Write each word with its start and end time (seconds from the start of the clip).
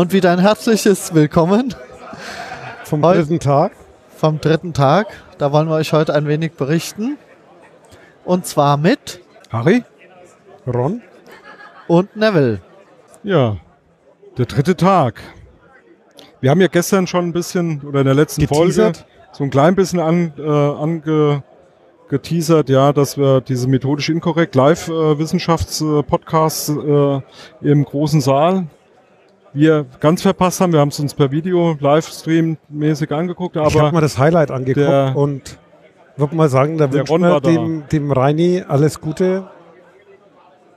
Und 0.00 0.12
wieder 0.14 0.32
ein 0.32 0.38
herzliches 0.38 1.12
Willkommen 1.12 1.74
vom 2.84 3.02
dritten 3.02 3.38
Tag. 3.38 3.72
Vom 4.16 4.40
dritten 4.40 4.72
Tag. 4.72 5.08
Da 5.36 5.52
wollen 5.52 5.68
wir 5.68 5.74
euch 5.74 5.92
heute 5.92 6.14
ein 6.14 6.26
wenig 6.26 6.52
berichten. 6.52 7.18
Und 8.24 8.46
zwar 8.46 8.78
mit 8.78 9.20
Harry, 9.50 9.84
Ron 10.66 11.02
und 11.86 12.16
Neville. 12.16 12.62
Ja, 13.24 13.58
der 14.38 14.46
dritte 14.46 14.74
Tag. 14.74 15.20
Wir 16.40 16.50
haben 16.50 16.62
ja 16.62 16.68
gestern 16.68 17.06
schon 17.06 17.26
ein 17.26 17.34
bisschen, 17.34 17.82
oder 17.82 18.00
in 18.00 18.06
der 18.06 18.14
letzten 18.14 18.40
Geteasert. 18.40 18.96
Folge, 18.96 19.10
so 19.32 19.44
ein 19.44 19.50
klein 19.50 19.74
bisschen 19.74 20.00
an, 20.00 20.32
äh, 20.38 20.42
ange, 20.42 21.42
geteasert, 22.08 22.70
ja, 22.70 22.94
dass 22.94 23.18
wir 23.18 23.42
diese 23.42 23.68
methodisch 23.68 24.08
inkorrekt 24.08 24.54
Live-Wissenschafts-Podcasts 24.54 26.70
äh, 26.70 27.20
im 27.60 27.84
großen 27.84 28.22
Saal 28.22 28.64
wir 29.52 29.86
ganz 30.00 30.22
verpasst 30.22 30.60
haben. 30.60 30.72
Wir 30.72 30.80
haben 30.80 30.88
es 30.88 31.00
uns 31.00 31.14
per 31.14 31.30
Video 31.30 31.76
Livestream-mäßig 31.80 33.12
angeguckt. 33.12 33.56
Aber 33.56 33.68
ich 33.68 33.78
habe 33.78 33.92
mal 33.92 34.00
das 34.00 34.18
Highlight 34.18 34.50
angeguckt 34.50 35.16
und 35.16 35.58
würde 36.16 36.36
mal 36.36 36.48
sagen, 36.48 36.78
da 36.78 36.92
wünschen 36.92 37.20
wir 37.20 37.40
dem, 37.40 37.84
dem 37.90 38.12
Reini 38.12 38.62
alles 38.66 39.00
Gute. 39.00 39.48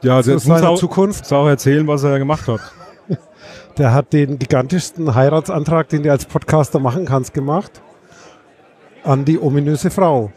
Ja, 0.01 0.21
der 0.21 0.35
muss 0.35 0.49
auch, 0.49 0.77
Zukunft. 0.77 1.21
Muss 1.21 1.33
auch 1.33 1.47
erzählen, 1.47 1.87
was 1.87 2.03
er 2.03 2.19
gemacht 2.19 2.47
hat. 2.47 2.59
der 3.77 3.93
hat 3.93 4.11
den 4.11 4.39
gigantischsten 4.39 5.15
Heiratsantrag, 5.15 5.89
den 5.89 6.03
du 6.03 6.11
als 6.11 6.25
Podcaster 6.25 6.79
machen 6.79 7.05
kannst, 7.05 7.33
gemacht. 7.33 7.81
An 9.03 9.25
die 9.25 9.39
ominöse 9.39 9.89
Frau. 9.89 10.31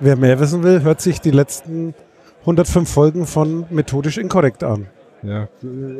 Wer 0.00 0.16
mehr 0.16 0.38
wissen 0.40 0.62
will, 0.62 0.82
hört 0.82 1.00
sich 1.00 1.20
die 1.20 1.30
letzten 1.30 1.94
105 2.40 2.90
Folgen 2.90 3.26
von 3.26 3.66
Methodisch 3.70 4.18
Inkorrekt 4.18 4.62
an. 4.62 4.86
Ja, 5.22 5.48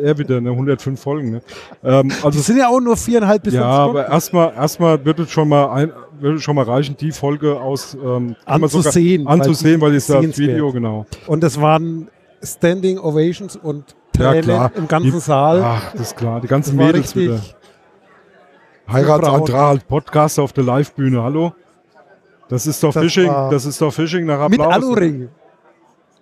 eher 0.00 0.16
wieder, 0.16 0.36
eine 0.36 0.50
105 0.50 1.00
Folgen. 1.00 1.30
Ne? 1.32 1.42
Ähm, 1.82 2.12
also 2.22 2.38
es 2.38 2.46
sind 2.46 2.58
ja 2.58 2.68
auch 2.68 2.80
nur 2.80 2.96
viereinhalb 2.96 3.42
bis 3.42 3.54
Ja, 3.54 3.64
aber 3.64 4.08
erstmal 4.08 4.54
erstmal 4.54 5.04
wird 5.04 5.18
es 5.18 5.30
schon 5.30 5.48
mal 5.48 5.70
ein, 5.72 5.92
wird 6.20 6.36
es 6.36 6.42
schon 6.42 6.54
mal 6.54 6.64
reichen, 6.64 6.96
die 6.96 7.10
Folge 7.10 7.60
aus 7.60 7.94
ähm, 7.94 8.36
anzusehen, 8.44 9.26
anzusehen, 9.26 9.80
weil, 9.80 9.90
weil 9.90 9.96
ist 9.96 10.08
das 10.08 10.38
Video 10.38 10.72
genau. 10.72 11.06
Und 11.26 11.42
es 11.42 11.60
waren 11.60 12.08
Standing 12.42 12.98
Ovations 12.98 13.56
und 13.56 13.84
Tränen 14.12 14.48
ja, 14.48 14.70
im 14.74 14.86
ganzen 14.86 15.12
die, 15.12 15.20
Saal. 15.20 15.62
Ach, 15.62 15.92
das 15.92 16.00
ist 16.00 16.16
klar. 16.16 16.40
Die 16.40 16.48
ganzen 16.48 16.76
Mädels 16.76 17.14
wieder. 17.14 17.40
Heiratsantrag, 18.90 19.86
Podcast 19.86 20.38
auf 20.38 20.52
der 20.52 20.64
Livebühne. 20.64 21.22
Hallo? 21.22 21.52
Das 22.48 22.66
ist 22.66 22.82
doch 22.82 22.92
das 22.92 23.02
Fishing. 23.02 23.26
Das 23.26 23.66
ist 23.66 23.80
doch 23.80 23.92
Fishing 23.92 24.24
nach 24.24 24.40
Applaus. 24.40 24.50
Mit 24.50 24.60
Aluring. 24.60 25.28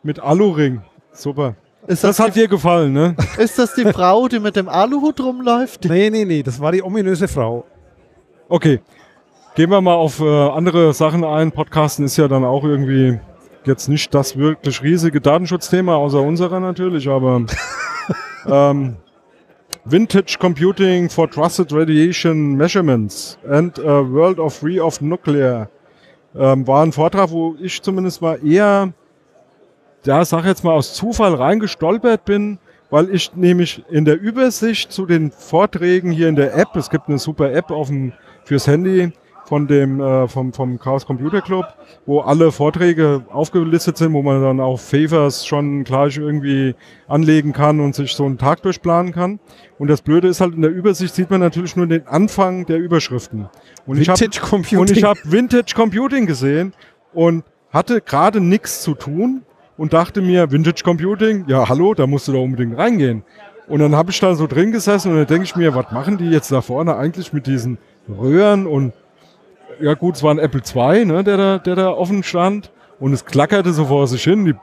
Mit 0.02 0.20
Aluring. 0.20 0.82
Super. 1.12 1.54
Ist 1.86 2.02
das, 2.02 2.16
das 2.16 2.26
hat 2.26 2.36
dir 2.36 2.48
gefallen, 2.48 2.92
ne? 2.92 3.14
Ist 3.38 3.58
das 3.58 3.74
die 3.74 3.84
Frau, 3.84 4.28
die 4.28 4.40
mit 4.40 4.56
dem 4.56 4.68
Aluhut 4.68 5.20
rumläuft? 5.20 5.84
Nee, 5.84 6.10
nee, 6.10 6.24
nee, 6.24 6.42
das 6.42 6.60
war 6.60 6.72
die 6.72 6.82
ominöse 6.82 7.28
Frau. 7.28 7.64
Okay. 8.48 8.80
Gehen 9.54 9.70
wir 9.70 9.80
mal 9.80 9.94
auf 9.94 10.20
äh, 10.20 10.24
andere 10.24 10.92
Sachen 10.92 11.24
ein. 11.24 11.50
Podcasten 11.50 12.04
ist 12.04 12.16
ja 12.16 12.28
dann 12.28 12.44
auch 12.44 12.64
irgendwie 12.64 13.18
jetzt 13.64 13.88
nicht 13.88 14.14
das 14.14 14.36
wirklich 14.36 14.82
riesige 14.82 15.20
Datenschutzthema, 15.20 15.94
außer 15.96 16.20
unserer 16.20 16.60
natürlich, 16.60 17.08
aber 17.08 17.46
ähm, 18.46 18.96
Vintage 19.84 20.36
Computing 20.38 21.08
for 21.08 21.30
Trusted 21.30 21.72
Radiation 21.72 22.56
Measurements 22.56 23.38
and 23.48 23.78
a 23.78 24.02
World 24.02 24.38
of 24.38 24.54
Free 24.54 24.80
of 24.80 25.00
Nuclear 25.00 25.68
ähm, 26.34 26.66
war 26.66 26.82
ein 26.82 26.92
Vortrag, 26.92 27.30
wo 27.30 27.54
ich 27.60 27.80
zumindest 27.80 28.20
mal 28.20 28.38
eher 28.44 28.92
ja, 30.06 30.24
sag 30.24 30.44
jetzt 30.44 30.64
mal 30.64 30.72
aus 30.72 30.94
Zufall 30.94 31.34
reingestolpert 31.34 32.24
bin, 32.24 32.58
weil 32.90 33.12
ich 33.12 33.34
nämlich 33.34 33.84
in 33.90 34.04
der 34.04 34.20
Übersicht 34.20 34.92
zu 34.92 35.06
den 35.06 35.30
Vorträgen 35.30 36.12
hier 36.12 36.28
in 36.28 36.36
der 36.36 36.56
App, 36.56 36.76
es 36.76 36.90
gibt 36.90 37.08
eine 37.08 37.18
super 37.18 37.52
App 37.52 37.70
auf 37.70 37.88
dem, 37.88 38.12
fürs 38.44 38.66
Handy 38.66 39.12
von 39.46 39.66
dem 39.68 40.00
äh, 40.00 40.26
vom, 40.26 40.52
vom 40.52 40.78
Chaos 40.78 41.06
Computer 41.06 41.40
Club, 41.40 41.66
wo 42.04 42.20
alle 42.20 42.50
Vorträge 42.50 43.24
aufgelistet 43.30 43.96
sind, 43.96 44.12
wo 44.12 44.22
man 44.22 44.42
dann 44.42 44.60
auch 44.60 44.78
Favors 44.78 45.46
schon 45.46 45.84
gleich 45.84 46.16
irgendwie 46.16 46.74
anlegen 47.06 47.52
kann 47.52 47.78
und 47.80 47.94
sich 47.94 48.12
so 48.12 48.24
einen 48.24 48.38
Tag 48.38 48.62
durchplanen 48.62 49.12
kann. 49.12 49.38
Und 49.78 49.88
das 49.88 50.02
Blöde 50.02 50.28
ist 50.28 50.40
halt, 50.40 50.54
in 50.54 50.62
der 50.62 50.72
Übersicht 50.72 51.14
sieht 51.14 51.30
man 51.30 51.40
natürlich 51.40 51.76
nur 51.76 51.86
den 51.86 52.06
Anfang 52.08 52.66
der 52.66 52.78
Überschriften. 52.78 53.48
Und 53.86 53.98
Vintage 54.00 54.28
ich 54.30 54.40
hab, 54.40 54.48
Computing. 54.48 54.78
Und 54.78 54.90
ich 54.90 55.04
habe 55.04 55.20
Vintage 55.24 55.74
Computing 55.74 56.26
gesehen 56.26 56.72
und 57.14 57.44
hatte 57.70 58.00
gerade 58.00 58.40
nichts 58.40 58.82
zu 58.82 58.94
tun 58.94 59.42
und 59.76 59.92
dachte 59.92 60.22
mir, 60.22 60.50
Vintage 60.50 60.82
Computing, 60.84 61.44
ja 61.48 61.68
hallo, 61.68 61.94
da 61.94 62.06
musst 62.06 62.28
du 62.28 62.32
da 62.32 62.38
unbedingt 62.38 62.76
reingehen. 62.76 63.24
Und 63.68 63.80
dann 63.80 63.96
habe 63.96 64.10
ich 64.10 64.20
da 64.20 64.34
so 64.34 64.46
drin 64.46 64.72
gesessen 64.72 65.10
und 65.10 65.18
dann 65.18 65.26
denke 65.26 65.44
ich 65.44 65.56
mir, 65.56 65.74
was 65.74 65.90
machen 65.90 66.18
die 66.18 66.30
jetzt 66.30 66.52
da 66.52 66.60
vorne 66.60 66.96
eigentlich 66.96 67.32
mit 67.32 67.46
diesen 67.46 67.78
Röhren 68.08 68.66
und 68.66 68.92
ja 69.80 69.94
gut, 69.94 70.16
es 70.16 70.22
war 70.22 70.30
ein 70.30 70.38
Apple 70.38 70.62
II, 70.62 71.04
ne, 71.04 71.24
der 71.24 71.36
da, 71.36 71.58
der 71.58 71.74
da 71.74 71.90
offen 71.90 72.22
stand 72.22 72.70
und 72.98 73.12
es 73.12 73.24
klackerte 73.24 73.72
so 73.72 73.86
vor 73.86 74.06
sich 74.06 74.24
hin. 74.24 74.44
Die 74.44 74.54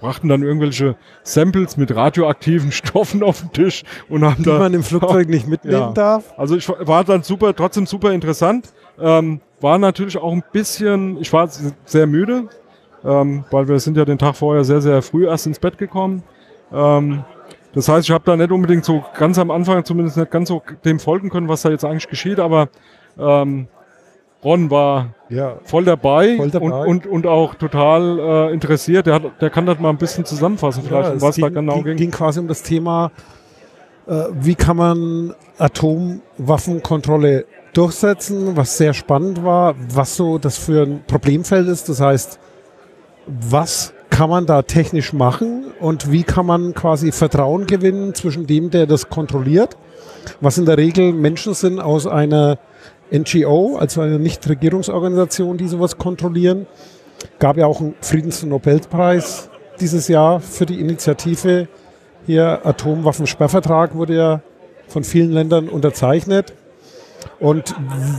brachten 0.00 0.28
dann 0.28 0.42
irgendwelche 0.42 0.96
Samples 1.22 1.76
mit 1.76 1.94
radioaktiven 1.94 2.72
Stoffen 2.72 3.22
auf 3.22 3.40
den 3.40 3.52
Tisch 3.52 3.84
und 4.08 4.24
haben 4.24 4.42
die 4.42 4.50
da. 4.50 4.58
man 4.58 4.74
im 4.74 4.82
Flugzeug 4.82 5.28
nicht 5.28 5.46
mitnehmen 5.48 5.78
ja. 5.78 5.92
darf. 5.92 6.34
Also 6.36 6.56
ich 6.56 6.68
war 6.68 7.04
dann 7.04 7.22
super, 7.22 7.54
trotzdem 7.54 7.86
super 7.86 8.12
interessant. 8.12 8.72
Ähm, 9.00 9.40
war 9.60 9.78
natürlich 9.78 10.16
auch 10.16 10.32
ein 10.32 10.44
bisschen, 10.52 11.18
ich 11.20 11.32
war 11.32 11.48
sehr 11.84 12.06
müde, 12.06 12.48
ähm, 13.04 13.44
weil 13.50 13.68
wir 13.68 13.78
sind 13.78 13.96
ja 13.96 14.04
den 14.04 14.18
Tag 14.18 14.36
vorher 14.36 14.64
sehr, 14.64 14.80
sehr 14.80 15.02
früh 15.02 15.26
erst 15.26 15.46
ins 15.46 15.58
Bett 15.58 15.78
gekommen. 15.78 16.22
Ähm, 16.72 17.24
das 17.74 17.88
heißt, 17.88 18.08
ich 18.08 18.14
habe 18.14 18.24
da 18.24 18.36
nicht 18.36 18.50
unbedingt 18.50 18.84
so 18.84 19.04
ganz 19.16 19.38
am 19.38 19.50
Anfang 19.50 19.84
zumindest 19.84 20.16
nicht 20.16 20.30
ganz 20.30 20.48
so 20.48 20.62
dem 20.84 20.98
folgen 20.98 21.30
können, 21.30 21.48
was 21.48 21.62
da 21.62 21.70
jetzt 21.70 21.84
eigentlich 21.84 22.08
geschieht, 22.08 22.40
aber 22.40 22.68
ähm, 23.18 23.68
Ron 24.42 24.70
war 24.70 25.14
ja, 25.28 25.58
voll, 25.64 25.84
dabei 25.84 26.36
voll, 26.36 26.50
dabei 26.50 26.66
Und, 26.66 26.86
und, 26.86 27.06
und 27.06 27.26
auch 27.26 27.54
total 27.56 28.18
äh, 28.18 28.52
interessiert. 28.52 29.06
Der, 29.06 29.14
hat, 29.14 29.22
der 29.40 29.50
kann 29.50 29.66
das 29.66 29.78
mal 29.80 29.90
ein 29.90 29.98
bisschen 29.98 30.24
zusammenfassen, 30.24 30.84
vielleicht, 30.86 31.14
ja, 31.14 31.20
was 31.20 31.34
ging, 31.36 31.42
da 31.42 31.48
genau 31.50 31.82
ging. 31.82 31.96
ging 31.96 32.10
quasi 32.10 32.38
um 32.38 32.46
das 32.46 32.62
Thema, 32.62 33.10
äh, 34.06 34.24
wie 34.32 34.54
kann 34.54 34.76
man 34.76 35.34
Atomwaffenkontrolle 35.58 37.46
durchsetzen, 37.72 38.56
was 38.56 38.78
sehr 38.78 38.94
spannend 38.94 39.44
war, 39.44 39.74
was 39.92 40.16
so 40.16 40.38
das 40.38 40.56
für 40.56 40.82
ein 40.82 41.02
Problemfeld 41.06 41.68
ist. 41.68 41.88
Das 41.88 42.00
heißt, 42.00 42.38
was 43.28 43.92
kann 44.10 44.30
man 44.30 44.46
da 44.46 44.62
technisch 44.62 45.12
machen 45.12 45.66
und 45.80 46.10
wie 46.10 46.22
kann 46.24 46.46
man 46.46 46.74
quasi 46.74 47.12
Vertrauen 47.12 47.66
gewinnen 47.66 48.14
zwischen 48.14 48.46
dem, 48.46 48.70
der 48.70 48.86
das 48.86 49.10
kontrolliert, 49.10 49.76
was 50.40 50.58
in 50.58 50.66
der 50.66 50.78
Regel 50.78 51.12
Menschen 51.12 51.54
sind 51.54 51.78
aus 51.78 52.06
einer 52.06 52.58
NGO, 53.12 53.76
also 53.76 54.00
einer 54.00 54.18
Nichtregierungsorganisation, 54.18 55.56
die 55.56 55.68
sowas 55.68 55.98
kontrollieren. 55.98 56.66
Gab 57.38 57.56
ja 57.56 57.66
auch 57.66 57.80
einen 57.80 57.94
Friedensnobelpreis 58.00 59.50
dieses 59.80 60.08
Jahr 60.08 60.40
für 60.40 60.66
die 60.66 60.80
Initiative. 60.80 61.68
Hier 62.26 62.64
Atomwaffensperrvertrag 62.64 63.94
wurde 63.94 64.16
ja 64.16 64.40
von 64.88 65.04
vielen 65.04 65.32
Ländern 65.32 65.68
unterzeichnet. 65.68 66.54
Und 67.40 67.74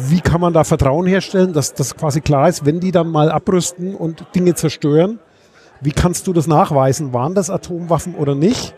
wie 0.07 0.21
kann 0.21 0.41
man 0.41 0.53
da 0.53 0.63
Vertrauen 0.63 1.07
herstellen, 1.07 1.53
dass 1.53 1.73
das 1.73 1.95
quasi 1.95 2.21
klar 2.21 2.49
ist, 2.49 2.65
wenn 2.65 2.79
die 2.79 2.91
dann 2.91 3.09
mal 3.09 3.31
abrüsten 3.31 3.95
und 3.95 4.25
Dinge 4.35 4.55
zerstören? 4.55 5.19
Wie 5.81 5.91
kannst 5.91 6.27
du 6.27 6.33
das 6.33 6.47
nachweisen? 6.47 7.13
Waren 7.13 7.35
das 7.35 7.49
Atomwaffen 7.49 8.15
oder 8.15 8.35
nicht? 8.35 8.75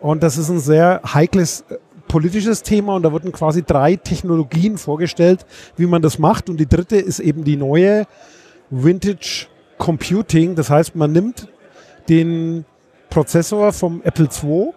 Und 0.00 0.22
das 0.22 0.38
ist 0.38 0.48
ein 0.48 0.60
sehr 0.60 1.00
heikles 1.04 1.64
äh, 1.68 1.76
politisches 2.06 2.62
Thema 2.62 2.96
und 2.96 3.02
da 3.02 3.12
wurden 3.12 3.32
quasi 3.32 3.62
drei 3.62 3.96
Technologien 3.96 4.78
vorgestellt, 4.78 5.44
wie 5.76 5.86
man 5.86 6.00
das 6.00 6.18
macht. 6.18 6.48
Und 6.48 6.58
die 6.58 6.68
dritte 6.68 6.96
ist 6.96 7.20
eben 7.20 7.44
die 7.44 7.56
neue 7.56 8.06
Vintage 8.70 9.46
Computing. 9.76 10.54
Das 10.54 10.70
heißt, 10.70 10.96
man 10.96 11.12
nimmt 11.12 11.48
den 12.08 12.64
Prozessor 13.10 13.72
vom 13.72 14.00
Apple 14.02 14.28
II 14.42 14.72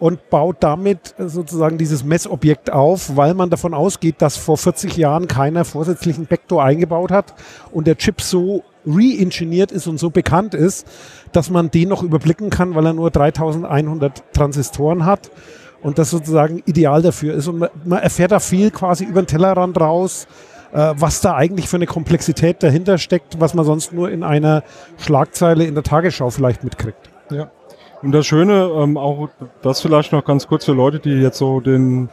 und 0.00 0.30
baut 0.30 0.56
damit 0.60 1.14
sozusagen 1.18 1.78
dieses 1.78 2.02
Messobjekt 2.02 2.72
auf, 2.72 3.16
weil 3.16 3.34
man 3.34 3.50
davon 3.50 3.74
ausgeht, 3.74 4.16
dass 4.18 4.36
vor 4.36 4.56
40 4.56 4.96
Jahren 4.96 5.28
keiner 5.28 5.64
vorsätzlichen 5.66 6.26
Backdoor 6.26 6.64
eingebaut 6.64 7.12
hat 7.12 7.34
und 7.70 7.86
der 7.86 7.96
Chip 7.96 8.22
so 8.22 8.64
re-engineert 8.86 9.70
ist 9.70 9.86
und 9.86 10.00
so 10.00 10.08
bekannt 10.08 10.54
ist, 10.54 10.86
dass 11.32 11.50
man 11.50 11.70
den 11.70 11.90
noch 11.90 12.02
überblicken 12.02 12.48
kann, 12.48 12.74
weil 12.74 12.86
er 12.86 12.94
nur 12.94 13.10
3100 13.10 14.32
Transistoren 14.32 15.04
hat 15.04 15.30
und 15.82 15.98
das 15.98 16.10
sozusagen 16.10 16.62
ideal 16.64 17.02
dafür 17.02 17.34
ist. 17.34 17.46
Und 17.46 17.58
man, 17.58 17.68
man 17.84 17.98
erfährt 17.98 18.32
da 18.32 18.40
viel 18.40 18.70
quasi 18.70 19.04
über 19.04 19.20
den 19.20 19.26
Tellerrand 19.26 19.78
raus, 19.78 20.26
äh, 20.72 20.94
was 20.96 21.20
da 21.20 21.34
eigentlich 21.34 21.68
für 21.68 21.76
eine 21.76 21.86
Komplexität 21.86 22.62
dahinter 22.62 22.96
steckt, 22.96 23.38
was 23.38 23.52
man 23.52 23.66
sonst 23.66 23.92
nur 23.92 24.10
in 24.10 24.22
einer 24.22 24.64
Schlagzeile 24.96 25.64
in 25.64 25.74
der 25.74 25.84
Tagesschau 25.84 26.30
vielleicht 26.30 26.64
mitkriegt. 26.64 27.10
Ja. 27.30 27.50
Und 28.02 28.12
das 28.12 28.26
Schöne, 28.26 28.70
ähm, 28.74 28.96
auch 28.96 29.28
das 29.62 29.80
vielleicht 29.80 30.12
noch 30.12 30.24
ganz 30.24 30.46
kurz 30.46 30.64
für 30.64 30.72
Leute, 30.72 31.00
die 31.00 31.10
jetzt 31.10 31.38
so 31.38 31.60
den, 31.60 32.08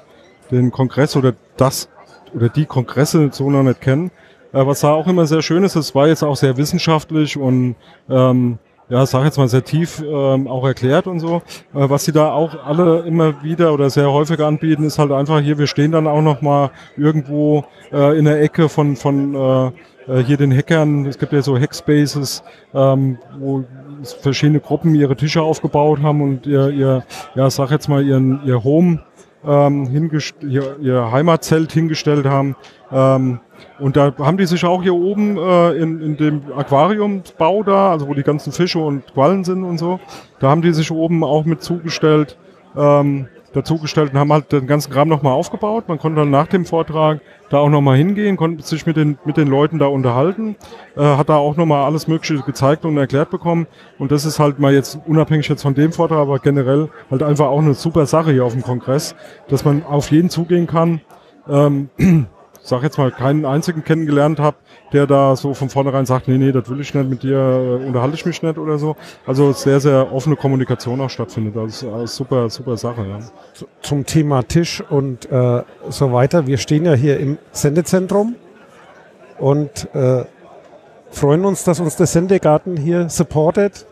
den 0.51 0.71
Kongress 0.71 1.15
oder 1.15 1.33
das 1.55 1.89
oder 2.33 2.49
die 2.49 2.65
Kongresse 2.65 3.29
so 3.31 3.49
noch 3.49 3.63
nicht 3.63 3.79
kennen, 3.79 4.11
äh, 4.51 4.65
was 4.65 4.81
da 4.81 4.91
auch 4.91 5.07
immer 5.07 5.25
sehr 5.25 5.41
schön 5.41 5.63
ist, 5.63 5.75
es 5.75 5.95
war 5.95 6.07
jetzt 6.07 6.23
auch 6.23 6.35
sehr 6.35 6.57
wissenschaftlich 6.57 7.37
und 7.37 7.75
ähm, 8.09 8.59
ja, 8.89 9.05
sag 9.05 9.25
jetzt 9.25 9.37
mal 9.37 9.47
sehr 9.47 9.63
tief 9.63 10.01
ähm, 10.01 10.47
auch 10.47 10.65
erklärt 10.65 11.07
und 11.07 11.19
so. 11.19 11.41
Äh, 11.73 11.89
was 11.89 12.05
sie 12.05 12.11
da 12.11 12.31
auch 12.31 12.65
alle 12.65 12.99
immer 12.99 13.43
wieder 13.43 13.73
oder 13.73 13.89
sehr 13.89 14.11
häufig 14.11 14.39
anbieten, 14.39 14.83
ist 14.83 14.99
halt 14.99 15.11
einfach 15.11 15.41
hier, 15.41 15.57
wir 15.57 15.67
stehen 15.67 15.91
dann 15.91 16.07
auch 16.07 16.21
noch 16.21 16.41
mal 16.41 16.71
irgendwo 16.95 17.65
äh, 17.91 18.17
in 18.17 18.25
der 18.25 18.41
Ecke 18.41 18.69
von, 18.69 18.95
von 18.95 19.35
äh, 19.35 19.67
äh 20.07 20.23
hier 20.23 20.37
den 20.37 20.55
Hackern. 20.55 21.05
Es 21.05 21.17
gibt 21.17 21.33
ja 21.33 21.41
so 21.41 21.57
Hackspaces, 21.57 22.43
ähm, 22.73 23.17
wo 23.39 23.65
verschiedene 24.21 24.59
Gruppen 24.59 24.95
ihre 24.95 25.15
Tische 25.15 25.41
aufgebaut 25.41 26.01
haben 26.01 26.21
und 26.21 26.45
ihr, 26.45 26.69
ihr 26.69 27.03
ja, 27.35 27.49
sag 27.49 27.71
jetzt 27.71 27.89
mal, 27.89 28.05
ihren, 28.05 28.41
ihr 28.45 28.63
Home 28.63 28.99
ähm, 29.45 30.11
ihr, 30.41 30.77
ihr 30.79 31.11
Heimatzelt 31.11 31.71
hingestellt 31.71 32.25
haben. 32.25 32.55
Ähm, 32.91 33.39
und 33.79 33.97
da 33.97 34.13
haben 34.17 34.37
die 34.37 34.45
sich 34.45 34.65
auch 34.65 34.81
hier 34.83 34.93
oben 34.93 35.37
äh, 35.37 35.71
in, 35.73 36.01
in 36.01 36.17
dem 36.17 36.41
Aquariumsbau 36.55 37.63
da, 37.63 37.91
also 37.91 38.07
wo 38.07 38.13
die 38.13 38.23
ganzen 38.23 38.51
Fische 38.51 38.79
und 38.79 39.13
Quallen 39.13 39.43
sind 39.43 39.63
und 39.63 39.77
so, 39.77 39.99
da 40.39 40.49
haben 40.49 40.61
die 40.61 40.73
sich 40.73 40.91
oben 40.91 41.23
auch 41.23 41.45
mit 41.45 41.61
zugestellt. 41.61 42.37
Ähm, 42.75 43.27
dazugestellt 43.57 44.13
und 44.13 44.19
haben 44.19 44.31
halt 44.31 44.51
den 44.51 44.67
ganzen 44.67 44.91
Kram 44.91 45.09
nochmal 45.09 45.33
aufgebaut. 45.33 45.85
Man 45.87 45.97
konnte 45.97 46.19
dann 46.19 46.29
nach 46.29 46.47
dem 46.47 46.65
Vortrag 46.65 47.21
da 47.49 47.57
auch 47.57 47.69
nochmal 47.69 47.97
hingehen, 47.97 48.37
konnte 48.37 48.63
sich 48.63 48.85
mit 48.85 48.97
den, 48.97 49.17
mit 49.25 49.37
den 49.37 49.47
Leuten 49.47 49.79
da 49.79 49.87
unterhalten, 49.87 50.55
äh, 50.95 51.01
hat 51.01 51.29
da 51.29 51.37
auch 51.37 51.55
nochmal 51.57 51.83
alles 51.83 52.07
Mögliche 52.07 52.41
gezeigt 52.43 52.85
und 52.85 52.97
erklärt 52.97 53.29
bekommen. 53.29 53.67
Und 53.97 54.11
das 54.11 54.25
ist 54.25 54.39
halt 54.39 54.59
mal 54.59 54.73
jetzt 54.73 54.99
unabhängig 55.05 55.47
jetzt 55.47 55.63
von 55.63 55.73
dem 55.73 55.91
Vortrag, 55.91 56.19
aber 56.19 56.39
generell 56.39 56.89
halt 57.09 57.23
einfach 57.23 57.47
auch 57.47 57.61
eine 57.61 57.73
super 57.73 58.05
Sache 58.05 58.31
hier 58.31 58.45
auf 58.45 58.53
dem 58.53 58.63
Kongress, 58.63 59.15
dass 59.49 59.65
man 59.65 59.83
auf 59.83 60.11
jeden 60.11 60.29
zugehen 60.29 60.67
kann. 60.67 61.01
Ähm, 61.49 61.89
sag 62.67 62.83
jetzt 62.83 62.97
mal, 62.97 63.11
keinen 63.11 63.45
einzigen 63.45 63.83
kennengelernt 63.83 64.39
habe, 64.39 64.57
der 64.91 65.07
da 65.07 65.35
so 65.35 65.53
von 65.53 65.69
vornherein 65.69 66.05
sagt, 66.05 66.27
nee, 66.27 66.37
nee, 66.37 66.51
das 66.51 66.69
will 66.69 66.81
ich 66.81 66.93
nicht, 66.93 67.09
mit 67.09 67.23
dir 67.23 67.37
äh, 67.37 67.85
unterhalte 67.85 68.15
ich 68.15 68.25
mich 68.25 68.41
nicht 68.43 68.57
oder 68.57 68.77
so. 68.77 68.97
Also 69.25 69.53
sehr, 69.53 69.79
sehr 69.79 70.11
offene 70.11 70.35
Kommunikation 70.35 70.99
auch 70.99 71.09
stattfindet. 71.09 71.55
Das 71.55 71.81
ist 71.81 71.83
eine 71.85 72.07
super, 72.07 72.49
super 72.49 72.75
Sache. 72.75 73.05
Ja. 73.07 73.19
Zum 73.81 74.05
Thema 74.05 74.43
Tisch 74.43 74.83
und 74.89 75.31
äh, 75.31 75.63
so 75.89 76.11
weiter. 76.11 76.45
Wir 76.45 76.57
stehen 76.57 76.83
ja 76.83 76.93
hier 76.93 77.19
im 77.19 77.37
Sendezentrum 77.51 78.35
und 79.39 79.87
äh, 79.95 80.25
freuen 81.09 81.45
uns, 81.45 81.63
dass 81.63 81.79
uns 81.79 81.95
der 81.95 82.07
Sendegarten 82.07 82.75
hier 82.75 83.09
supportet, 83.09 83.85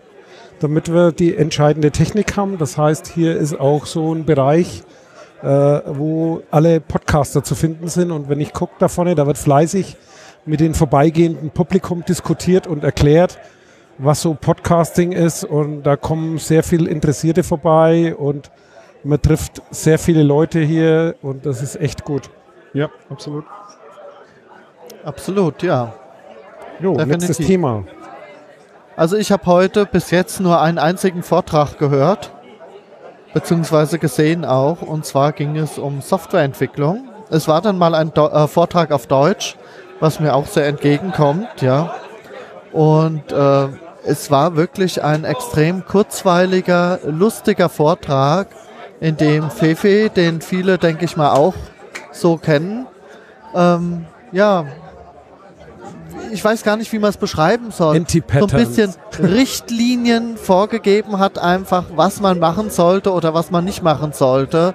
damit 0.60 0.92
wir 0.92 1.14
die 1.14 1.38
entscheidende 1.38 1.92
Technik 1.92 2.36
haben. 2.36 2.58
Das 2.58 2.78
heißt, 2.78 3.08
hier 3.08 3.38
ist 3.38 3.58
auch 3.58 3.86
so 3.86 4.14
ein 4.14 4.26
Bereich, 4.26 4.84
äh, 5.42 5.48
wo 5.48 6.42
alle 6.52 6.80
Podcaster 6.80 7.44
zu 7.44 7.56
finden 7.56 7.88
sind. 7.88 8.12
Und 8.12 8.30
wenn 8.30 8.40
ich 8.40 8.54
gucke 8.54 8.74
da 8.80 8.88
vorne, 8.88 9.16
da 9.16 9.28
wird 9.28 9.38
fleißig 9.38 9.98
mit 10.46 10.60
den 10.60 10.74
vorbeigehenden 10.74 11.50
Publikum 11.50 12.04
diskutiert 12.06 12.68
und 12.68 12.84
erklärt, 12.84 13.40
was 13.98 14.22
so 14.22 14.34
Podcasting 14.34 15.12
ist. 15.12 15.44
Und 15.44 15.84
da 15.84 15.96
kommen 15.96 16.38
sehr 16.38 16.64
viele 16.64 16.90
Interessierte 16.90 17.44
vorbei 17.44 18.16
und 18.16 18.52
man 19.04 19.22
trifft 19.22 19.62
sehr 19.70 20.00
viele 20.00 20.24
Leute 20.24 20.60
hier 20.60 21.16
und 21.22 21.46
das 21.46 21.62
ist 21.62 21.80
echt 21.80 22.04
gut. 22.04 22.30
Ja, 22.74 22.90
absolut. 23.10 23.46
Absolut, 25.04 25.62
ja. 25.62 25.94
Jo, 26.80 26.94
Definitiv. 26.94 27.28
nächstes 27.28 27.48
Thema. 27.48 27.84
Also 28.96 29.18
ich 29.18 29.32
habe 29.32 29.46
heute 29.46 29.86
bis 29.86 30.10
jetzt 30.12 30.40
nur 30.40 30.60
einen 30.60 30.80
einzigen 30.80 31.22
Vortrag 31.22 31.78
gehört, 31.78 32.32
beziehungsweise 33.36 34.00
gesehen 34.00 34.46
auch, 34.46 34.82
und 34.82 35.06
zwar 35.06 35.32
ging 35.32 35.56
es 35.58 35.78
um 35.78 36.02
Softwareentwicklung. 36.02 37.08
Es 37.30 37.48
war 37.48 37.62
dann 37.62 37.78
mal 37.78 37.94
ein 37.94 38.12
Do 38.12 38.28
äh, 38.30 38.48
Vortrag 38.48 38.92
auf 38.92 39.06
Deutsch 39.06 39.56
was 40.00 40.20
mir 40.20 40.34
auch 40.34 40.46
sehr 40.46 40.68
entgegenkommt, 40.68 41.62
ja. 41.62 41.96
Und 42.72 43.32
äh, 43.32 43.68
es 44.04 44.30
war 44.30 44.56
wirklich 44.56 45.04
ein 45.04 45.24
extrem 45.24 45.86
kurzweiliger, 45.86 47.00
lustiger 47.06 47.70
Vortrag, 47.70 48.48
in 49.00 49.18
dem 49.18 49.50
Fefe, 49.50 50.10
den 50.10 50.42
viele, 50.42 50.78
denke 50.78 51.06
ich 51.06 51.18
mal, 51.18 51.32
auch 51.32 51.54
so 52.12 52.38
kennen, 52.38 52.88
ähm, 53.54 54.06
ja, 54.32 54.66
ich 56.36 56.44
weiß 56.44 56.64
gar 56.64 56.76
nicht, 56.76 56.92
wie 56.92 57.00
man 57.00 57.10
es 57.10 57.18
beschreiben 57.18 57.72
soll, 57.72 57.96
so 58.08 58.20
ein 58.28 58.48
bisschen 58.48 58.94
Richtlinien 59.20 60.38
vorgegeben 60.38 61.18
hat, 61.18 61.40
einfach, 61.40 61.86
was 61.96 62.20
man 62.20 62.40
machen 62.40 62.70
sollte 62.70 63.14
oder 63.14 63.34
was 63.34 63.52
man 63.52 63.64
nicht 63.64 63.82
machen 63.82 64.12
sollte. 64.12 64.74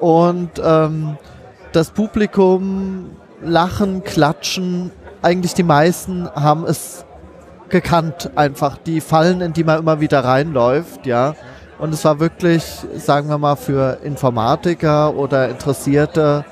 Und 0.00 0.50
ähm, 0.64 1.18
das 1.72 1.90
Publikum 1.90 3.10
lachen, 3.42 4.02
klatschen. 4.02 4.90
Eigentlich 5.20 5.54
die 5.54 5.62
meisten 5.62 6.28
haben 6.34 6.64
es 6.64 7.04
gekannt, 7.68 8.30
einfach 8.34 8.78
die 8.78 9.00
Fallen, 9.00 9.42
in 9.42 9.52
die 9.52 9.64
man 9.64 9.78
immer 9.78 10.00
wieder 10.00 10.24
reinläuft, 10.24 11.06
ja. 11.06 11.34
Und 11.78 11.92
es 11.92 12.04
war 12.04 12.18
wirklich, 12.18 12.64
sagen 12.96 13.28
wir 13.28 13.36
mal, 13.36 13.56
für 13.56 13.98
Informatiker 14.04 15.14
oder 15.14 15.48
Interessierte 15.48 16.44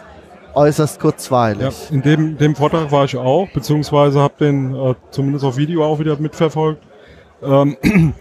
äußerst 0.54 1.00
kurzweilig. 1.00 1.62
Ja, 1.62 1.94
in 1.94 2.02
dem, 2.02 2.38
dem 2.38 2.54
Vortrag 2.54 2.90
war 2.90 3.04
ich 3.04 3.16
auch, 3.16 3.49
beziehungsweise 3.52 4.20
habe 4.20 4.34
den 4.40 4.75
äh, 4.75 4.94
zumindest 5.10 5.44
auf 5.44 5.56
Video 5.56 5.84
auch 5.84 5.99
wieder 5.99 6.16
mitverfolgt. 6.16 6.82
Ähm, 7.43 7.76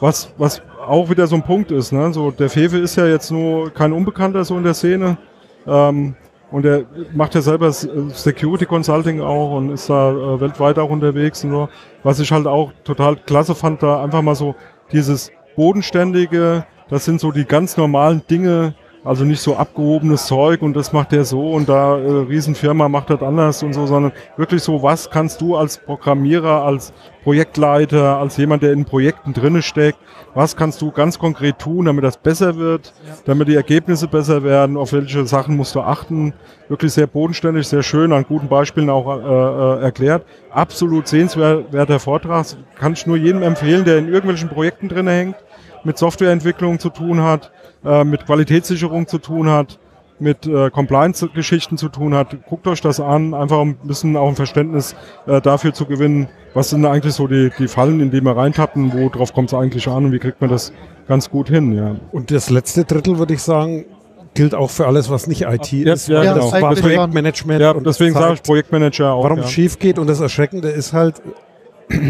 was, 0.00 0.32
was 0.38 0.62
auch 0.86 1.08
wieder 1.10 1.26
so 1.26 1.36
ein 1.36 1.42
Punkt 1.42 1.70
ist, 1.70 1.92
ne? 1.92 2.12
So, 2.12 2.30
der 2.30 2.50
Fefe 2.50 2.78
ist 2.78 2.96
ja 2.96 3.06
jetzt 3.06 3.30
nur 3.30 3.70
kein 3.72 3.92
Unbekannter 3.92 4.44
so 4.44 4.56
in 4.56 4.64
der 4.64 4.74
Szene. 4.74 5.18
Ähm, 5.66 6.14
und 6.50 6.64
er 6.64 6.84
macht 7.12 7.34
ja 7.34 7.40
selber 7.40 7.72
Security 7.72 8.66
Consulting 8.66 9.20
auch 9.20 9.56
und 9.56 9.70
ist 9.70 9.90
da 9.90 10.12
äh, 10.12 10.40
weltweit 10.40 10.78
auch 10.78 10.90
unterwegs 10.90 11.42
und 11.42 11.50
so. 11.50 11.68
Was 12.02 12.20
ich 12.20 12.30
halt 12.30 12.46
auch 12.46 12.72
total 12.84 13.16
klasse 13.16 13.54
fand, 13.54 13.82
da 13.82 14.02
einfach 14.02 14.22
mal 14.22 14.34
so 14.36 14.54
dieses 14.92 15.32
bodenständige, 15.56 16.64
das 16.88 17.06
sind 17.06 17.20
so 17.20 17.32
die 17.32 17.44
ganz 17.44 17.76
normalen 17.76 18.22
Dinge, 18.30 18.74
also 19.04 19.24
nicht 19.24 19.40
so 19.40 19.56
abgehobenes 19.56 20.26
Zeug 20.26 20.62
und 20.62 20.74
das 20.74 20.92
macht 20.92 21.12
der 21.12 21.24
so 21.24 21.52
und 21.52 21.68
da 21.68 21.98
äh, 21.98 22.10
Riesenfirma 22.26 22.88
macht 22.88 23.10
das 23.10 23.22
anders 23.22 23.62
und 23.62 23.74
so, 23.74 23.86
sondern 23.86 24.12
wirklich 24.36 24.62
so, 24.62 24.82
was 24.82 25.10
kannst 25.10 25.40
du 25.42 25.56
als 25.56 25.76
Programmierer, 25.76 26.64
als 26.64 26.92
Projektleiter, 27.22 28.18
als 28.18 28.36
jemand, 28.38 28.62
der 28.62 28.72
in 28.72 28.86
Projekten 28.86 29.34
drinne 29.34 29.62
steckt, 29.62 29.98
was 30.34 30.56
kannst 30.56 30.80
du 30.80 30.90
ganz 30.90 31.18
konkret 31.18 31.58
tun, 31.58 31.84
damit 31.84 32.02
das 32.02 32.16
besser 32.16 32.56
wird, 32.56 32.92
ja. 33.06 33.14
damit 33.26 33.48
die 33.48 33.54
Ergebnisse 33.54 34.08
besser 34.08 34.42
werden, 34.42 34.76
auf 34.76 34.92
welche 34.92 35.26
Sachen 35.26 35.56
musst 35.56 35.74
du 35.74 35.80
achten. 35.80 36.32
Wirklich 36.68 36.92
sehr 36.92 37.06
bodenständig, 37.06 37.68
sehr 37.68 37.82
schön, 37.82 38.12
an 38.12 38.24
guten 38.26 38.48
Beispielen 38.48 38.90
auch 38.90 39.06
äh, 39.06 39.80
äh, 39.80 39.84
erklärt. 39.84 40.24
Absolut 40.50 41.08
sehenswerter 41.08 41.98
Vortrag, 41.98 42.46
kann 42.78 42.94
ich 42.94 43.06
nur 43.06 43.16
jedem 43.16 43.42
empfehlen, 43.42 43.84
der 43.84 43.98
in 43.98 44.08
irgendwelchen 44.08 44.48
Projekten 44.48 44.88
drinne 44.88 45.12
hängt, 45.12 45.36
mit 45.84 45.98
Softwareentwicklung 45.98 46.78
zu 46.78 46.88
tun 46.88 47.22
hat 47.22 47.52
äh, 47.84 48.04
mit 48.04 48.26
Qualitätssicherung 48.26 49.06
zu 49.06 49.18
tun 49.18 49.48
hat, 49.48 49.78
mit 50.18 50.46
äh, 50.46 50.70
Compliance-Geschichten 50.70 51.76
zu 51.76 51.88
tun 51.88 52.14
hat. 52.14 52.36
Guckt 52.48 52.66
euch 52.66 52.80
das 52.80 53.00
an, 53.00 53.34
einfach 53.34 53.60
um 53.60 53.70
ein 53.70 53.86
bisschen 53.86 54.16
auch 54.16 54.28
ein 54.28 54.36
Verständnis 54.36 54.94
äh, 55.26 55.40
dafür 55.40 55.74
zu 55.74 55.86
gewinnen, 55.86 56.28
was 56.54 56.70
sind 56.70 56.86
eigentlich 56.86 57.14
so 57.14 57.26
die, 57.26 57.50
die 57.58 57.68
Fallen, 57.68 58.00
in 58.00 58.10
die 58.10 58.20
wir 58.20 58.36
reintappen, 58.36 58.92
worauf 58.92 59.32
kommt 59.32 59.52
es 59.52 59.54
eigentlich 59.54 59.88
an 59.88 60.06
und 60.06 60.12
wie 60.12 60.18
kriegt 60.18 60.40
man 60.40 60.50
das 60.50 60.72
ganz 61.08 61.30
gut 61.30 61.48
hin. 61.48 61.76
Ja. 61.76 61.96
Und 62.12 62.30
das 62.30 62.50
letzte 62.50 62.84
Drittel 62.84 63.18
würde 63.18 63.34
ich 63.34 63.42
sagen, 63.42 63.84
gilt 64.34 64.54
auch 64.54 64.70
für 64.70 64.86
alles, 64.86 65.10
was 65.10 65.26
nicht 65.26 65.42
IT 65.42 65.72
ja, 65.72 65.92
ist. 65.92 66.08
Ja, 66.08 66.22
ja, 66.22 66.34
genau. 66.34 66.50
das 66.50 66.62
war 66.62 66.74
Projektmanagement. 66.74 67.60
Ja, 67.60 67.74
deswegen 67.74 68.14
sage 68.14 68.34
ich 68.34 68.42
Projektmanager 68.42 69.12
auch. 69.12 69.24
Warum 69.24 69.38
ja. 69.38 69.46
schief 69.46 69.78
geht 69.78 69.98
und 69.98 70.08
das 70.08 70.20
Erschreckende 70.20 70.68
ist 70.68 70.92
halt, 70.92 71.22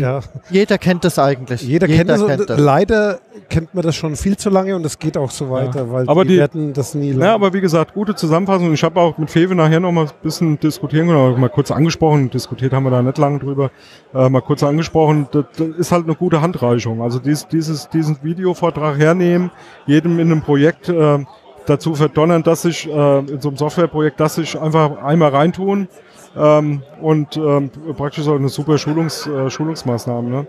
ja. 0.01 0.21
Jeder 0.51 0.79
kennt 0.79 1.05
das 1.05 1.19
eigentlich. 1.19 1.63
Jeder, 1.63 1.87
Jeder 1.87 2.17
kennt, 2.17 2.27
kennt 2.27 2.51
das. 2.51 2.61
Leider 2.61 3.21
kennt 3.49 3.75
man 3.75 3.85
das 3.85 3.95
schon 3.95 4.17
viel 4.17 4.37
zu 4.37 4.51
lange 4.51 4.75
und 4.77 4.85
es 4.85 4.99
geht 4.99 5.17
auch 5.17 5.31
so 5.31 5.51
weiter, 5.51 5.87
ja. 5.87 5.93
weil 5.93 6.09
aber 6.09 6.25
die, 6.25 6.35
die 6.35 6.39
werden 6.39 6.73
das 6.73 6.95
nie 6.95 7.09
lernen. 7.11 7.23
Ja, 7.23 7.35
aber 7.35 7.53
wie 7.53 7.61
gesagt, 7.61 7.95
gute 7.95 8.15
Zusammenfassung. 8.15 8.73
Ich 8.73 8.83
habe 8.83 9.01
auch 9.01 9.19
mit 9.19 9.31
Fewe 9.31 9.55
nachher 9.55 9.81
noch 9.81 9.93
mal 9.93 10.07
ein 10.07 10.11
bisschen 10.23 10.59
diskutieren 10.59 11.09
können, 11.09 11.41
mal 11.41 11.49
kurz 11.49 11.71
angesprochen. 11.71 12.31
Diskutiert 12.31 12.73
haben 12.73 12.85
wir 12.85 12.91
da 12.91 13.03
nicht 13.03 13.19
lange 13.19 13.39
drüber. 13.39 13.71
Äh, 14.15 14.29
mal 14.29 14.43
kurz 14.43 14.63
angesprochen. 14.63 15.29
Das, 15.33 15.45
das, 15.57 15.69
ist 15.69 15.93
halt 15.93 16.05
eine 16.05 16.15
gute 16.15 16.41
Handreichung. 16.41 17.03
Also 17.03 17.19
dies, 17.19 17.47
dieses, 17.49 17.89
diesen 17.89 18.19
Videovortrag 18.23 18.99
hernehmen, 18.99 19.51
jedem 19.87 20.19
in 20.19 20.31
einem 20.31 20.43
Projekt 20.43 20.89
äh, 20.89 21.19
dazu 21.67 21.95
verdonnern, 21.95 22.43
dass 22.43 22.63
sich 22.63 22.89
äh, 22.89 23.19
in 23.19 23.41
so 23.41 23.49
einem 23.49 23.57
Softwareprojekt, 23.57 24.21
dass 24.21 24.37
sich 24.37 24.59
einfach 24.59 25.03
einmal 25.03 25.31
reintun 25.31 25.89
ähm, 26.37 26.83
und 27.01 27.37
ähm, 27.37 27.71
praktisch 27.97 28.27
auch 28.29 28.37
eine 28.37 28.49
super 28.49 28.79
Schulungs, 28.79 29.27
äh, 29.27 29.51
Schulungsmaßnahme. 29.51 30.31
Ne? 30.31 30.47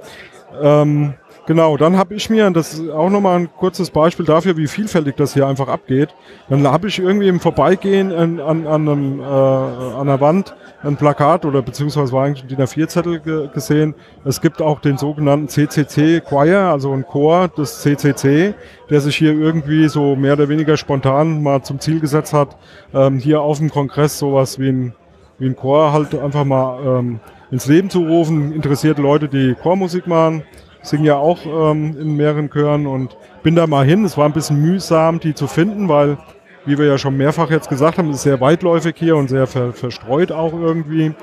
Ähm, 0.62 1.14
genau, 1.46 1.78
dann 1.78 1.98
habe 1.98 2.14
ich 2.16 2.30
mir, 2.30 2.50
das 2.52 2.74
ist 2.74 2.90
auch 2.90 3.10
nochmal 3.10 3.40
ein 3.40 3.50
kurzes 3.52 3.90
Beispiel 3.90 4.26
dafür, 4.26 4.58
wie 4.58 4.68
vielfältig 4.68 5.16
das 5.16 5.34
hier 5.34 5.48
einfach 5.48 5.68
abgeht. 5.68 6.10
Dann 6.50 6.66
habe 6.68 6.88
ich 6.88 7.00
irgendwie 7.00 7.28
im 7.28 7.40
Vorbeigehen 7.40 8.12
an, 8.12 8.40
an, 8.40 8.68
an, 8.68 8.88
einem, 8.88 9.20
äh, 9.20 9.24
an 9.24 10.08
der 10.08 10.22
Wand 10.22 10.56
ein 10.84 10.98
Plakat 10.98 11.46
oder 11.46 11.62
beziehungsweise 11.62 12.14
war 12.14 12.26
eigentlich 12.26 12.44
ein 12.44 12.48
DIN 12.48 12.62
A4-Zettel 12.62 13.20
ge 13.20 13.50
gesehen. 13.54 13.96
Es 14.24 14.40
gibt 14.40 14.62
auch 14.62 14.80
den 14.80 14.98
sogenannten 14.98 15.48
CCC 15.48 16.22
Choir, 16.22 16.60
also 16.60 16.92
ein 16.94 17.06
Chor 17.06 17.48
des 17.48 17.82
CCC, 17.82 18.54
der 18.90 19.02
sich 19.02 19.16
hier 19.16 19.34
irgendwie 19.34 19.88
so 19.88 20.16
mehr 20.16 20.34
oder 20.34 20.48
weniger 20.48 20.78
spontan 20.78 21.42
mal 21.42 21.64
zum 21.64 21.80
Ziel 21.80 22.00
gesetzt 22.00 22.34
hat, 22.34 22.56
ähm, 22.94 23.18
hier 23.18 23.42
auf 23.42 23.58
dem 23.58 23.70
Kongress 23.70 24.20
sowas 24.20 24.60
wie 24.60 24.70
ein 24.70 24.94
wie 25.38 25.48
ein 25.48 25.56
Chor 25.56 25.92
halt 25.94 26.14
einfach 26.18 26.46
mal 26.46 26.80
ähm, 27.00 27.20
ins 27.52 27.66
Leben 27.68 27.90
zu 27.90 28.06
rufen. 28.06 28.54
Interessierte 28.54 29.02
Leute, 29.02 29.28
die 29.28 29.56
Chormusik 29.62 30.08
machen, 30.08 30.44
singe 30.82 31.08
ja 31.08 31.18
auch 31.18 31.40
ähm, 31.46 31.96
in 32.00 32.16
mehreren 32.16 32.50
Chören 32.50 32.88
und 32.88 33.18
bin 33.44 33.56
da 33.56 33.68
mal 33.68 33.86
hin. 33.86 34.06
Es 34.06 34.18
war 34.18 34.26
ein 34.26 34.34
bisschen 34.34 34.62
mühsam, 34.62 35.20
die 35.20 35.34
zu 35.34 35.48
finden, 35.48 35.90
weil, 35.90 36.18
wie 36.66 36.78
wir 36.78 36.86
ja 36.86 36.98
schon 36.98 37.18
mehrfach 37.18 37.50
jetzt 37.52 37.70
gesagt 37.70 37.98
haben, 37.98 38.10
es 38.10 38.18
ist 38.18 38.24
sehr 38.24 38.42
weitläufig 38.42 38.96
hier 38.98 39.16
und 39.16 39.30
sehr 39.30 39.48
ver 39.48 39.74
verstreut 39.74 40.32
auch 40.32 40.54
irgendwie. 40.54 41.14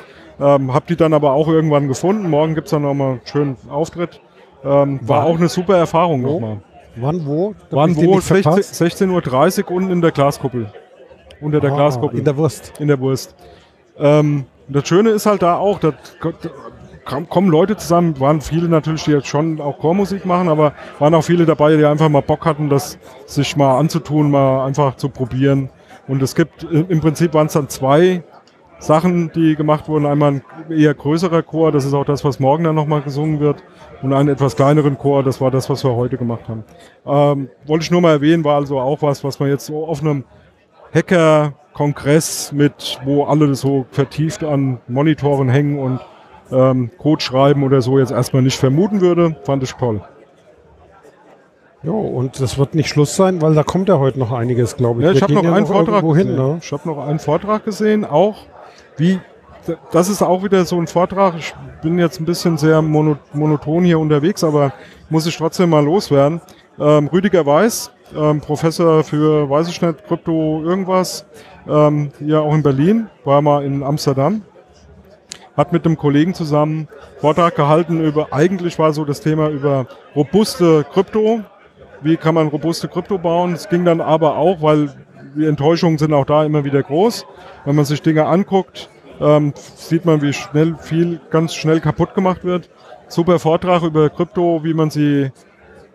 Ähm, 0.41 0.73
hab 0.75 0.87
die 0.87 0.97
dann 0.97 1.13
aber 1.13 1.33
auch 1.33 1.49
irgendwann 1.49 1.89
gefunden. 1.89 2.29
Morgen 2.29 2.55
gibt's 2.55 2.71
dann 2.71 2.83
nochmal 2.83 3.13
einen 3.13 3.21
schönen 3.25 3.57
Auftritt. 3.69 4.21
Ähm, 4.65 5.01
war 5.03 5.25
auch 5.25 5.37
eine 5.37 5.49
super 5.49 5.77
Erfahrung 5.77 6.23
Wo? 6.23 6.35
nochmal. 6.35 6.59
Wann, 6.97 7.25
wo? 7.27 7.55
Da 7.71 7.87
nicht 7.87 8.23
verpasst. 8.23 8.75
16.30 8.81 9.65
Uhr 9.65 9.71
unten 9.71 9.91
in 9.91 10.01
der 10.01 10.11
Glaskuppel. 10.11 10.67
Unter 11.41 11.61
der 11.61 11.73
Ah, 11.73 11.77
Glaskuppel. 11.77 12.19
In 12.19 12.25
der 12.25 12.37
Wurst. 12.37 12.73
in 12.79 12.89
der 12.89 13.01
Wurst. 13.01 13.35
Ähm, 14.03 14.45
das 14.69 14.89
Schöne 14.89 15.11
ist 15.11 15.27
halt 15.27 15.43
da 15.43 15.57
auch, 15.57 15.79
da 15.79 15.93
kommen 17.29 17.49
Leute 17.49 17.77
zusammen, 17.77 18.19
waren 18.21 18.41
viele 18.41 18.69
natürlich, 18.69 19.05
die 19.05 19.13
jetzt 19.13 19.29
schon 19.29 19.61
auch 19.61 19.79
Chormusik 19.79 20.27
machen, 20.27 20.49
aber 20.49 20.73
waren 20.99 21.15
auch 21.15 21.23
viele 21.23 21.47
dabei, 21.47 21.77
die 21.77 21.85
einfach 21.85 22.09
mal 22.09 22.23
Bock 22.23 22.45
hatten, 22.45 22.69
das 22.69 22.99
sich 23.27 23.57
mal 23.57 23.79
anzutun, 23.79 24.31
mal 24.31 24.67
einfach 24.67 24.97
zu 24.97 25.09
probieren. 25.09 25.71
Und 26.09 26.23
es 26.23 26.35
gibt, 26.35 26.65
im 26.65 26.89
im 26.89 27.01
Prinzip 27.01 27.33
waren 27.35 27.47
es 27.47 27.53
dann 27.53 27.69
zwei 27.69 28.23
Sachen, 28.81 29.31
die 29.33 29.55
gemacht 29.55 29.89
wurden. 29.89 30.07
Einmal 30.07 30.33
ein 30.33 30.43
eher 30.71 30.95
größerer 30.95 31.43
Chor, 31.43 31.71
das 31.71 31.85
ist 31.85 31.95
auch 31.95 32.05
das, 32.05 32.25
was 32.25 32.41
morgen 32.41 32.65
dann 32.65 32.75
nochmal 32.75 33.03
gesungen 33.03 33.39
wird. 33.39 33.63
Und 34.03 34.13
einen 34.13 34.29
etwas 34.29 34.57
kleineren 34.57 34.99
Chor, 34.99 35.23
das 35.23 35.41
war 35.41 35.53
das, 35.53 35.71
was 35.71 35.85
wir 35.85 35.95
heute 35.95 36.19
gemacht 36.19 36.49
haben. 36.49 36.65
Ähm, 37.07 37.49
wollte 37.67 37.85
ich 37.85 37.91
nur 37.93 38.01
mal 38.01 38.11
erwähnen, 38.11 38.45
war 38.45 38.57
also 38.57 38.81
auch 38.81 39.01
was, 39.03 39.23
was 39.23 39.39
man 39.39 39.49
jetzt 39.49 39.67
so 39.67 39.87
auf 39.87 40.01
einem 40.01 40.25
Hacker-Kongress 41.73 42.53
mit, 42.53 42.99
wo 43.05 43.25
alle 43.25 43.55
so 43.55 43.87
vertieft 43.91 44.45
an 44.45 44.79
Monitoren 44.89 45.49
hängen 45.49 45.79
und 45.79 46.01
ähm, 46.51 46.91
Code 46.99 47.23
schreiben 47.23 47.63
oder 47.65 47.81
so 47.81 47.99
jetzt 47.99 48.13
erstmal 48.13 48.43
nicht 48.43 48.59
vermuten 48.59 49.01
würde, 49.01 49.37
fand 49.45 49.63
ich 49.63 49.73
toll. 49.73 50.03
Jo, 51.83 51.99
und 51.99 52.41
das 52.41 52.59
wird 52.59 52.75
nicht 52.75 52.89
Schluss 52.89 53.17
sein, 53.17 53.43
weil 53.43 53.55
da 53.55 53.65
kommt 53.65 53.89
ja 53.89 53.99
heute 53.99 54.19
noch 54.19 54.31
einiges, 54.31 54.77
glaube 54.77 55.01
ich. 55.01 55.07
Ja, 55.07 55.13
ich 55.13 55.23
habe 55.23 55.33
noch 55.33 55.43
ja 55.43 55.53
einen 55.53 55.67
Vortrag 55.67 55.97
irgendwo 55.97 56.15
hin, 56.15 56.29
gesehen. 56.29 56.49
ne? 56.53 56.59
Ich 56.63 56.73
habe 56.73 56.89
noch 56.89 56.99
einen 57.05 57.19
Vortrag 57.19 57.65
gesehen, 57.65 58.05
auch 58.05 58.37
wie 58.97 59.19
das 59.93 60.09
ist 60.09 60.23
auch 60.23 60.43
wieder 60.43 60.65
so 60.65 60.79
ein 60.81 60.89
Vortrag. 60.89 61.35
Ich 61.39 61.55
bin 61.83 61.99
jetzt 61.99 62.21
ein 62.21 62.25
bisschen 62.25 62.57
sehr 62.57 62.83
mono, 62.83 63.17
monoton 63.33 63.85
hier 63.85 63.99
unterwegs, 63.99 64.43
aber 64.43 64.73
muss 65.09 65.27
ich 65.27 65.37
trotzdem 65.37 65.71
mal 65.71 65.85
loswerden. 65.85 66.41
Ähm, 66.81 67.09
Rüdiger 67.09 67.47
Weiß, 67.47 67.93
ähm, 68.17 68.41
Professor 68.41 69.05
für, 69.05 69.49
weiß 69.49 69.69
ich 69.69 69.81
nicht, 69.81 70.07
Krypto 70.07 70.63
irgendwas, 70.63 71.27
ähm, 71.69 72.11
hier 72.19 72.43
auch 72.43 72.55
in 72.55 72.63
Berlin, 72.63 73.09
war 73.25 73.43
mal 73.43 73.65
in 73.65 73.83
Amsterdam, 73.83 74.43
hat 75.57 75.73
mit 75.73 75.85
einem 75.85 75.97
Kollegen 75.97 76.35
zusammen 76.35 76.89
Vortrag 77.19 77.55
gehalten 77.55 78.05
über, 78.05 78.33
eigentlich 78.33 78.79
war 78.79 78.93
so 78.93 79.05
das 79.05 79.21
Thema 79.21 79.49
über 79.49 79.87
robuste 80.17 80.85
Krypto, 80.93 81.43
wie 82.03 82.17
kann 82.17 82.35
man 82.35 82.49
robuste 82.49 82.89
Krypto 82.89 83.19
bauen. 83.19 83.53
Es 83.53 83.69
ging 83.69 83.85
dann 83.85 84.01
aber 84.01 84.37
auch, 84.37 84.61
weil 84.61 84.93
die 85.37 85.47
Enttäuschungen 85.47 85.99
sind 85.99 86.13
auch 86.13 86.27
da 86.27 86.45
immer 86.45 86.65
wieder 86.65 86.83
groß. 86.83 87.27
Wenn 87.65 87.77
man 87.77 87.85
sich 87.85 88.03
Dinge 88.03 88.27
anguckt, 88.27 88.91
ähm, 89.21 89.53
sieht 89.55 90.05
man, 90.05 90.21
wie 90.21 90.33
schnell 90.33 90.77
viel 90.79 91.21
ganz 91.31 91.55
schnell 91.55 91.81
kaputt 91.81 92.15
gemacht 92.15 92.45
wird. 92.45 92.69
Super 93.09 93.39
Vortrag 93.39 93.83
über 93.83 94.11
Krypto, 94.11 94.65
wie 94.65 94.75
man 94.75 94.91
sie 94.91 95.31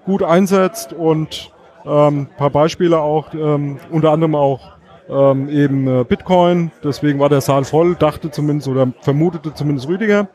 gut 0.06 0.24
einsetzt 0.24 0.94
und 0.94 1.52
ähm, 1.88 2.27
paar 2.38 2.50
Beispiele 2.50 3.00
auch, 3.00 3.34
ähm, 3.34 3.79
unter 3.91 4.12
anderem 4.12 4.36
auch 4.36 4.77
ähm, 5.10 5.50
eben 5.50 5.88
äh, 5.88 6.03
Bitcoin. 6.03 6.72
Deswegen 6.84 7.20
war 7.20 7.29
der 7.29 7.41
Saal 7.41 7.63
voll, 7.63 7.96
dachte 7.96 8.32
zumindest 8.32 8.67
oder 8.67 8.91
vermutete 9.01 9.53
zumindest 9.53 9.88
Rüdiger. 9.88 10.27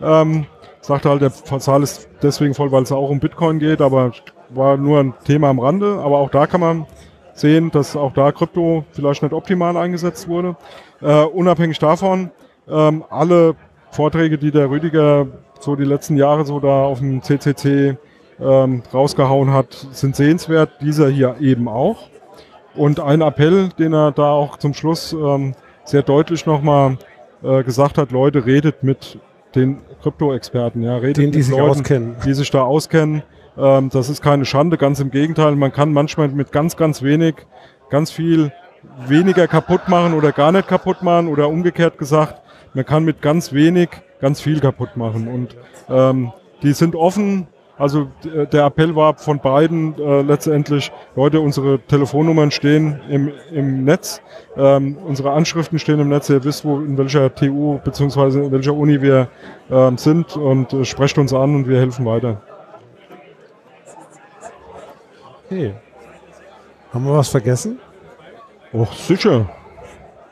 Ähm, 0.00 0.46
sagte 0.80 1.10
halt, 1.10 1.22
der 1.22 1.32
Saal 1.60 1.82
ist 1.82 2.08
deswegen 2.22 2.54
voll, 2.54 2.70
weil 2.72 2.82
es 2.82 2.92
auch 2.92 3.10
um 3.10 3.20
Bitcoin 3.20 3.58
geht, 3.58 3.80
aber 3.80 4.12
war 4.50 4.76
nur 4.76 5.00
ein 5.00 5.14
Thema 5.24 5.48
am 5.48 5.58
Rande. 5.58 5.98
Aber 6.02 6.18
auch 6.18 6.30
da 6.30 6.46
kann 6.46 6.60
man 6.60 6.86
sehen, 7.34 7.70
dass 7.70 7.96
auch 7.96 8.12
da 8.12 8.32
Krypto 8.32 8.84
vielleicht 8.92 9.22
nicht 9.22 9.32
optimal 9.32 9.76
eingesetzt 9.76 10.28
wurde. 10.28 10.56
Äh, 11.00 11.24
unabhängig 11.24 11.78
davon, 11.78 12.30
ähm, 12.68 13.04
alle 13.10 13.54
Vorträge, 13.90 14.38
die 14.38 14.50
der 14.50 14.70
Rüdiger 14.70 15.26
so 15.60 15.76
die 15.76 15.84
letzten 15.84 16.16
Jahre 16.16 16.44
so 16.44 16.60
da 16.60 16.84
auf 16.84 16.98
dem 16.98 17.22
CCC 17.22 17.96
ähm, 18.40 18.82
rausgehauen 18.92 19.52
hat, 19.52 19.72
sind 19.92 20.16
sehenswert. 20.16 20.70
Dieser 20.80 21.08
hier 21.08 21.36
eben 21.40 21.68
auch. 21.68 22.08
Und 22.74 23.00
ein 23.00 23.20
Appell, 23.20 23.70
den 23.78 23.92
er 23.92 24.12
da 24.12 24.30
auch 24.30 24.56
zum 24.58 24.74
Schluss 24.74 25.12
ähm, 25.12 25.54
sehr 25.84 26.02
deutlich 26.02 26.46
nochmal 26.46 26.98
äh, 27.42 27.62
gesagt 27.64 27.98
hat, 27.98 28.12
Leute, 28.12 28.46
redet 28.46 28.82
mit 28.82 29.18
den 29.54 29.78
Krypto-Experten, 30.02 30.82
ja, 30.82 30.96
redet 30.96 31.16
Den, 31.16 31.32
die 31.32 31.38
mit 31.38 31.46
sich 31.46 31.56
Leuten, 31.56 31.70
auskennen. 31.70 32.16
die 32.24 32.34
sich 32.34 32.50
da 32.50 32.62
auskennen. 32.62 33.22
Ähm, 33.56 33.90
das 33.90 34.08
ist 34.08 34.22
keine 34.22 34.44
Schande, 34.44 34.76
ganz 34.76 35.00
im 35.00 35.10
Gegenteil. 35.10 35.56
Man 35.56 35.72
kann 35.72 35.92
manchmal 35.92 36.28
mit 36.28 36.52
ganz, 36.52 36.76
ganz 36.76 37.02
wenig, 37.02 37.34
ganz 37.90 38.10
viel 38.10 38.52
weniger 39.06 39.48
kaputt 39.48 39.88
machen 39.88 40.14
oder 40.14 40.32
gar 40.32 40.52
nicht 40.52 40.68
kaputt 40.68 41.02
machen 41.02 41.28
oder 41.28 41.48
umgekehrt 41.48 41.98
gesagt, 41.98 42.40
man 42.74 42.84
kann 42.84 43.04
mit 43.04 43.22
ganz 43.22 43.52
wenig 43.52 43.88
ganz 44.20 44.40
viel 44.40 44.60
kaputt 44.60 44.96
machen. 44.96 45.26
Und 45.28 45.56
ähm, 45.88 46.32
die 46.62 46.72
sind 46.72 46.94
offen. 46.94 47.48
Also 47.78 48.08
d- 48.24 48.46
der 48.46 48.64
Appell 48.66 48.96
war 48.96 49.14
von 49.16 49.38
beiden 49.38 49.94
äh, 49.98 50.22
letztendlich, 50.22 50.90
Leute, 51.14 51.40
unsere 51.40 51.78
Telefonnummern 51.78 52.50
stehen 52.50 53.00
im, 53.08 53.30
im 53.52 53.84
Netz, 53.84 54.20
ähm, 54.56 54.98
unsere 55.06 55.30
Anschriften 55.30 55.78
stehen 55.78 56.00
im 56.00 56.08
Netz, 56.08 56.28
ihr 56.28 56.42
wisst, 56.42 56.64
wo, 56.64 56.78
in 56.80 56.98
welcher 56.98 57.32
TU 57.34 57.78
beziehungsweise 57.84 58.42
in 58.42 58.50
welcher 58.52 58.74
Uni 58.74 59.00
wir 59.00 59.28
ähm, 59.70 59.96
sind 59.96 60.36
und 60.36 60.72
äh, 60.72 60.84
sprecht 60.84 61.18
uns 61.18 61.32
an 61.32 61.54
und 61.54 61.68
wir 61.68 61.78
helfen 61.78 62.04
weiter. 62.04 62.40
Okay. 65.46 65.74
Haben 66.92 67.04
wir 67.06 67.14
was 67.14 67.28
vergessen? 67.28 67.78
Och, 68.72 68.92
sicher. 68.92 69.48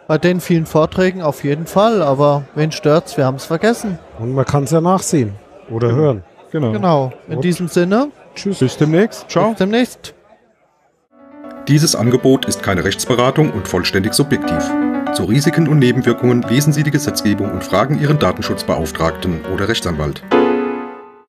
Bei 0.08 0.18
den 0.18 0.40
vielen 0.40 0.66
Vorträgen 0.66 1.22
auf 1.22 1.42
jeden 1.44 1.66
Fall, 1.66 2.02
aber 2.02 2.44
wen 2.54 2.70
stört's? 2.72 3.16
Wir 3.16 3.24
haben 3.24 3.36
es 3.36 3.44
vergessen. 3.44 3.98
Und 4.18 4.34
man 4.34 4.44
kann 4.44 4.64
es 4.64 4.70
ja 4.70 4.80
nachsehen 4.80 5.34
oder 5.70 5.92
hören. 5.92 6.24
Genau. 6.56 6.72
Genau. 6.72 7.12
In 7.28 7.34
Gut. 7.34 7.44
diesem 7.44 7.68
Sinne, 7.68 8.08
Tschüss. 8.34 8.60
Bis 8.60 8.78
demnächst. 8.78 9.28
Ciao. 9.28 9.50
bis 9.50 9.58
demnächst. 9.58 10.14
Dieses 11.68 11.94
Angebot 11.94 12.46
ist 12.46 12.62
keine 12.62 12.82
Rechtsberatung 12.84 13.50
und 13.50 13.68
vollständig 13.68 14.14
subjektiv. 14.14 14.70
Zu 15.12 15.24
Risiken 15.24 15.68
und 15.68 15.78
Nebenwirkungen 15.80 16.42
lesen 16.42 16.72
Sie 16.72 16.82
die 16.82 16.90
Gesetzgebung 16.90 17.50
und 17.50 17.62
fragen 17.62 18.00
Ihren 18.00 18.18
Datenschutzbeauftragten 18.18 19.44
oder 19.52 19.68
Rechtsanwalt. 19.68 20.22